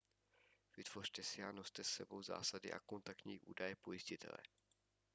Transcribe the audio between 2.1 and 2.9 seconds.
zásady a